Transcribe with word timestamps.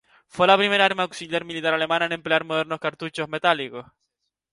Fue 0.25 0.47
la 0.47 0.57
primera 0.57 0.83
arma 0.83 1.03
auxiliar 1.03 1.45
militar 1.45 1.75
alemana 1.75 2.07
en 2.07 2.13
emplear 2.13 2.43
modernos 2.43 2.79
cartuchos 2.79 3.29
metálicos. 3.29 3.85